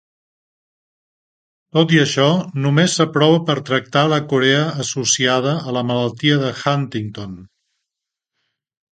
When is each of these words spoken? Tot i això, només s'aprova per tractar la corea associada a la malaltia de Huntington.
Tot 1.77 1.91
i 1.97 1.99
això, 2.03 2.23
només 2.63 2.95
s'aprova 2.99 3.41
per 3.49 3.55
tractar 3.69 4.03
la 4.13 4.19
corea 4.31 4.63
associada 4.85 5.53
a 5.73 5.75
la 5.77 5.83
malaltia 5.91 6.39
de 6.45 6.49
Huntington. 6.63 7.37